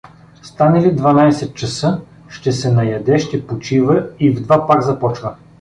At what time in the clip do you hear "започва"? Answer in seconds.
4.83-5.35